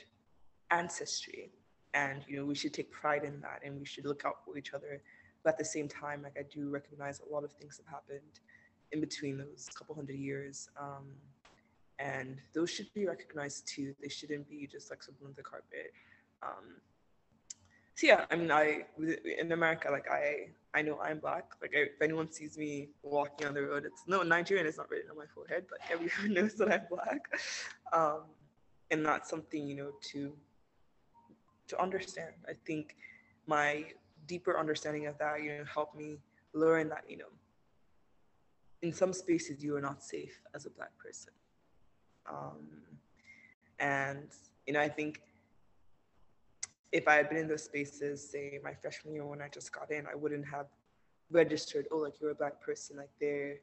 [0.73, 1.51] ancestry
[1.95, 4.57] and you know we should take pride in that and we should look out for
[4.57, 5.03] each other
[5.45, 8.41] but at the same time like i do recognize a lot of things have happened
[8.93, 11.07] in between those couple hundred years um,
[11.99, 15.93] and those should be recognized too they shouldn't be just like something on the carpet
[16.43, 16.81] um,
[17.95, 18.85] so yeah i mean i
[19.39, 21.53] in america like i I know I'm black.
[21.61, 25.11] Like if anyone sees me walking on the road, it's no Nigerian is not written
[25.11, 27.21] on my forehead, but everyone knows that I'm black.
[27.93, 28.23] Um,
[28.91, 30.33] and that's something you know to
[31.73, 32.35] to understand.
[32.49, 32.97] I think
[33.47, 33.85] my
[34.27, 36.19] deeper understanding of that, you know, helped me
[36.55, 37.33] learn that you know
[38.83, 41.33] in some spaces you are not safe as a black person.
[42.31, 42.67] Um,
[43.79, 44.29] and
[44.67, 45.21] you know, I think
[46.93, 49.91] if I had been in those spaces, say my freshman year when I just got
[49.91, 50.67] in, I wouldn't have
[51.31, 53.57] registered, oh, like you're a black person, like there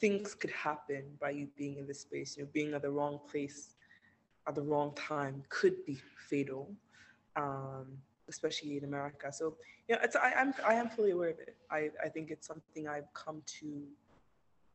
[0.00, 3.18] things could happen by you being in this space, you know, being at the wrong
[3.28, 3.74] place
[4.46, 6.70] at the wrong time could be fatal,
[7.38, 7.86] um,
[8.28, 9.32] especially in America.
[9.32, 9.54] So,
[9.88, 11.56] yeah, it's, I, I'm, I am fully aware of it.
[11.70, 13.68] I, I think it's something I've come to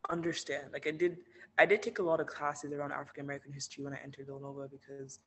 [0.09, 0.65] understand.
[0.73, 1.17] Like I did,
[1.59, 4.67] I did take a lot of classes around African American history when I entered Villanova
[4.67, 5.19] because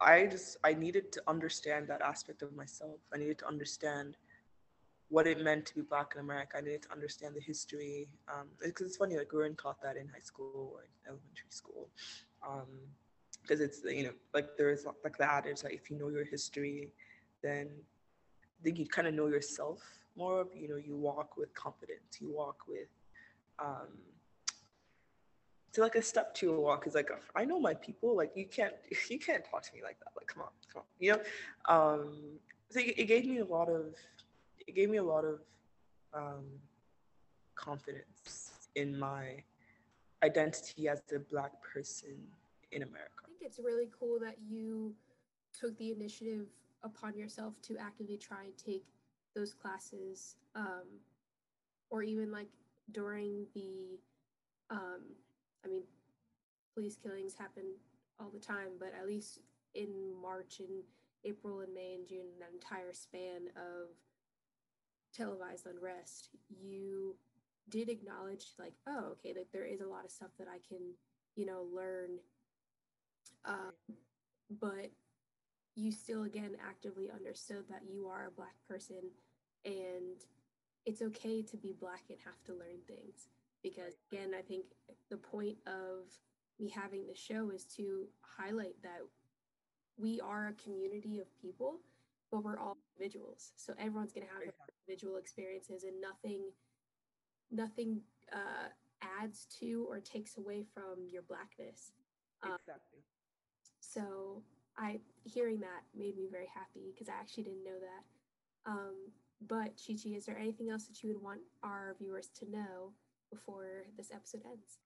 [0.00, 2.98] I just I needed to understand that aspect of myself.
[3.14, 4.16] I needed to understand
[5.08, 6.56] what it meant to be black in America.
[6.58, 8.08] I needed to understand the history.
[8.28, 11.88] Um, because it's funny, like we weren't taught that in high school or elementary school.
[12.46, 12.66] Um,
[13.46, 16.24] because it's you know like there is like the adage that if you know your
[16.24, 16.90] history,
[17.42, 17.68] then
[18.62, 19.82] then you kind of know yourself
[20.16, 20.46] more.
[20.54, 22.20] You know, you walk with confidence.
[22.20, 22.88] You walk with
[23.58, 23.88] um,
[25.72, 28.16] to like a step to a walk is like I know my people.
[28.16, 28.74] Like you can't
[29.10, 30.12] you can't talk to me like that.
[30.16, 30.86] Like come on, come on.
[30.98, 31.20] You know,
[31.66, 32.14] um,
[32.70, 33.94] so it, it gave me a lot of
[34.66, 35.40] it gave me a lot of
[36.12, 36.44] um,
[37.54, 39.42] confidence in my
[40.22, 42.16] identity as a black person
[42.72, 43.24] in America.
[43.24, 44.94] I think it's really cool that you
[45.58, 46.46] took the initiative
[46.82, 48.84] upon yourself to actively try and take
[49.34, 50.84] those classes um,
[51.90, 52.48] or even like
[52.92, 53.98] during the
[54.70, 55.02] um,
[55.64, 55.82] I mean,
[56.74, 57.64] police killings happen
[58.20, 59.40] all the time, but at least
[59.74, 59.88] in
[60.20, 60.82] March and
[61.24, 63.88] April and May and June, that entire span of
[65.14, 67.16] televised unrest, you
[67.68, 70.92] did acknowledge like, oh, okay, like there is a lot of stuff that I can,
[71.34, 72.18] you know, learn.
[73.44, 73.96] Um,
[74.60, 74.90] but
[75.74, 79.10] you still again actively understood that you are a black person
[79.64, 80.24] and
[80.84, 83.28] it's okay to be black and have to learn things.
[83.62, 84.64] Because again i think
[85.10, 86.06] the point of
[86.58, 89.00] me having the show is to highlight that
[89.98, 91.80] we are a community of people
[92.30, 93.52] but we're all individuals.
[93.56, 94.42] So everyone's going to have
[94.86, 96.42] individual experiences and nothing
[97.50, 98.00] nothing
[98.32, 98.68] uh,
[99.20, 101.92] adds to or takes away from your blackness.
[102.42, 103.00] Um, exactly
[104.78, 108.04] i hearing that made me very happy because i actually didn't know that
[108.70, 112.50] um, but chi chi is there anything else that you would want our viewers to
[112.50, 112.92] know
[113.30, 114.78] before this episode ends.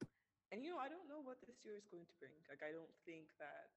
[0.50, 2.34] And you know, I don't know what this year is going to bring.
[2.50, 3.70] Like, I don't think that.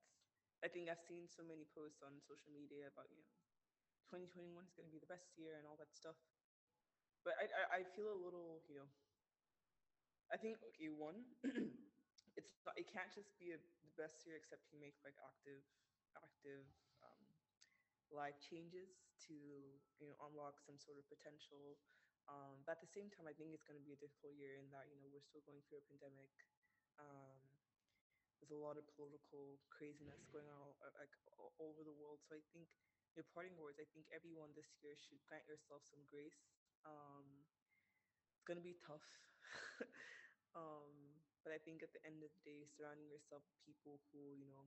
[0.64, 3.28] I think I've seen so many posts on social media about you know,
[4.16, 6.16] 2021 is going to be the best year and all that stuff.
[7.28, 8.88] But I, I, I feel a little, you know,
[10.32, 11.28] I think okay, one,
[12.40, 15.60] it's not, it can't just be a, the best year except you make like active,
[16.18, 16.66] active
[17.02, 17.26] um,
[18.14, 19.36] life changes to
[20.00, 21.78] you know unlock some sort of potential.
[22.24, 24.56] Um, but at the same time, I think it's going to be a difficult year
[24.56, 26.32] in that you know we're still going through a pandemic.
[26.96, 27.40] Um,
[28.40, 32.20] there's a lot of political craziness going on uh, like all over the world.
[32.28, 32.68] So I think
[33.16, 36.44] your parting words, I think everyone this year should grant yourself some grace.
[36.84, 37.48] Um,
[38.36, 39.06] it's gonna be tough.
[40.60, 40.92] um,
[41.44, 44.48] but I think at the end of the day, surrounding yourself with people who, you
[44.48, 44.64] know,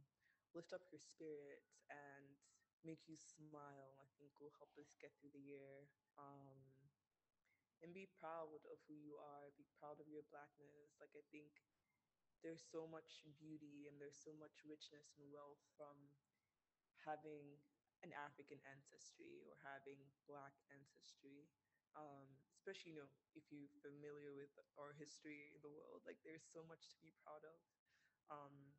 [0.54, 2.36] lift up your spirit and
[2.84, 5.90] make you smile, I think will help us get through the year.
[6.18, 6.54] Um,
[7.84, 10.96] and be proud of who you are, be proud of your blackness.
[10.96, 11.60] Like I think
[12.40, 15.96] there's so much beauty and there's so much richness and wealth from
[17.04, 17.60] having
[18.04, 21.48] an African ancestry or having Black ancestry.
[21.96, 26.44] Um, especially, you know, if you're familiar with our history in the world, like there's
[26.44, 27.58] so much to be proud of.
[28.28, 28.76] Um,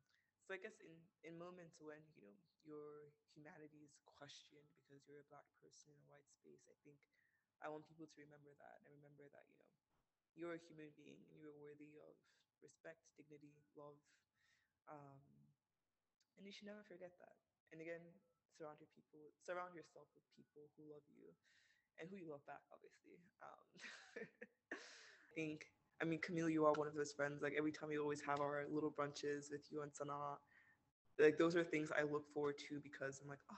[0.48, 0.96] so I guess in,
[1.28, 2.32] in moments when, you know,
[2.64, 6.96] your humanity is questioned because you're a Black person in a white space, I think
[7.60, 9.68] I want people to remember that and remember that, you know,
[10.32, 12.16] you're a human being and you're worthy of
[12.64, 14.00] respect, dignity, love.
[14.88, 15.20] Um,
[16.40, 17.36] and you should never forget that.
[17.68, 18.00] And again,
[18.56, 21.36] surround your people, surround yourself with people who love you
[22.00, 23.20] and who you love back, obviously.
[23.44, 23.68] Um,
[25.28, 25.68] I think,
[26.00, 27.42] I mean, Camille, you are one of those friends.
[27.42, 30.38] Like every time we always have our little brunches with you and Sana,
[31.18, 33.56] like those are things I look forward to because I'm like, oh,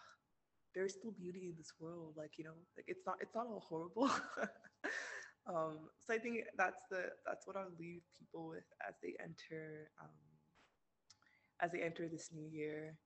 [0.75, 2.15] there's still beauty in this world.
[2.17, 4.11] Like, you know, like it's not, it's not all horrible.
[5.49, 9.91] Um, so I think that's the that's what I'll leave people with as they enter
[10.01, 10.15] um,
[11.61, 12.97] as they enter this new year.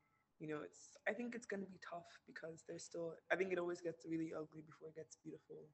[0.40, 3.58] You know, it's I think it's gonna be tough because there's still I think it
[3.58, 5.68] always gets really ugly before it gets beautiful.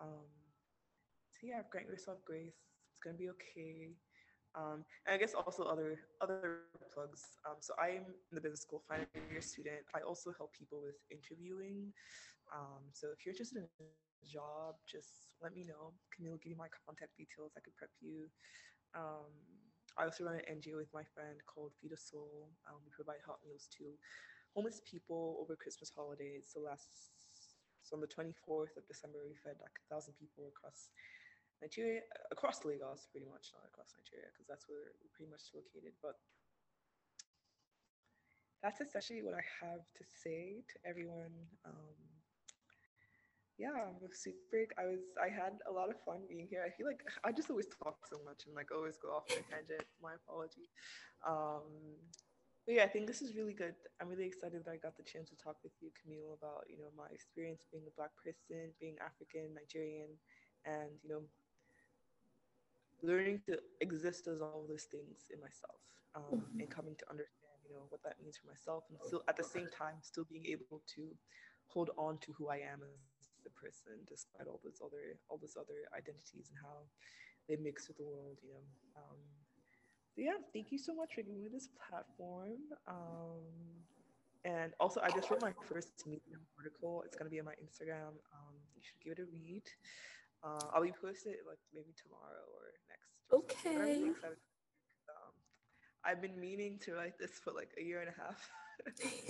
[0.00, 0.28] Um,
[1.40, 2.73] so yeah, grant yourself grace.
[3.04, 3.92] Gonna be okay.
[4.56, 7.36] Um, and I guess also other other plugs.
[7.44, 9.84] Um, so I'm in the business school final year student.
[9.94, 11.92] I also help people with interviewing.
[12.48, 15.92] Um, so if you're interested in a job, just let me know.
[16.14, 17.52] Camille, give you my contact details.
[17.56, 18.30] I could prep you.
[18.94, 19.28] Um,
[19.98, 22.48] I also run an NGO with my friend called Feed a Soul.
[22.64, 23.84] Um, we provide hot meals to
[24.54, 26.50] homeless people over Christmas holidays.
[26.50, 26.88] So last,
[27.82, 30.88] so on the 24th of December, we fed like a thousand people across
[31.62, 32.00] Nigeria,
[32.30, 35.94] across Lagos, pretty much, not across Nigeria, because that's where we're pretty much located.
[36.02, 36.18] But
[38.62, 41.36] that's essentially what I have to say to everyone.
[41.68, 41.96] Um,
[43.58, 44.66] yeah, I'm super.
[44.74, 45.04] I was.
[45.20, 46.66] I had a lot of fun being here.
[46.66, 49.38] I feel like I just always talk so much and like always go off on
[49.38, 49.86] a tangent.
[50.02, 50.66] My apology.
[51.22, 51.94] Um,
[52.66, 53.76] but yeah, I think this is really good.
[54.00, 56.80] I'm really excited that I got the chance to talk with you, Camille, about you
[56.80, 60.16] know my experience being a Black person, being African, Nigerian,
[60.64, 61.22] and you know
[63.02, 65.80] learning to exist as all those things in myself,
[66.14, 69.36] um, and coming to understand you know what that means for myself, and still at
[69.36, 71.08] the same time still being able to
[71.66, 75.56] hold on to who I am as a person despite all those other all those
[75.56, 76.84] other identities and how
[77.48, 78.64] they mix with the world you know.
[78.96, 79.20] Um,
[80.16, 83.44] yeah thank you so much for giving me this platform um,
[84.44, 87.02] and also i just wrote my first medium article.
[87.04, 89.64] It's going to be on my instagram um, you should give it a read.
[90.44, 92.73] Uh, i'll be posted like maybe tomorrow or
[93.32, 94.04] okay.
[94.04, 94.14] Um,
[96.04, 98.50] i've been meaning to write this for like a year and a half.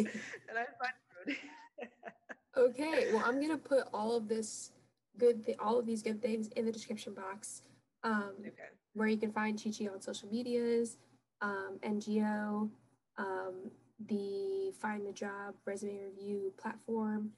[0.48, 1.38] And i finally
[2.56, 4.70] Okay, well, I'm gonna put all of this
[5.18, 7.62] good, th- all of these good things in the description box,
[8.04, 8.70] um, okay.
[8.94, 10.98] where you can find Chi Chi on social medias,
[11.40, 12.70] um, NGO,
[13.18, 13.70] um,
[14.06, 17.30] the Find the Job resume review platform,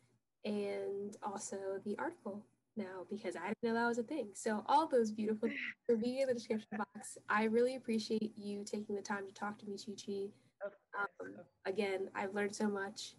[0.44, 2.42] and also the article
[2.76, 4.28] now because I didn't know that was a thing.
[4.34, 7.18] So all those beautiful things will be in the description box.
[7.28, 10.28] I really appreciate you taking the time to talk to me, Chi Chi.
[10.98, 11.34] Um,
[11.66, 13.14] again, I've learned so much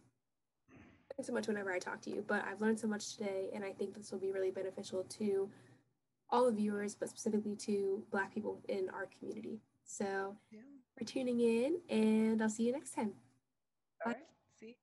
[1.21, 3.71] so much whenever I talk to you, but I've learned so much today, and I
[3.71, 5.49] think this will be really beneficial to
[6.29, 9.59] all the viewers, but specifically to Black people in our community.
[9.83, 10.59] So, yeah.
[10.97, 13.13] for tuning in, and I'll see you next time.
[14.05, 14.19] All Bye.
[14.19, 14.27] right.
[14.59, 14.77] See.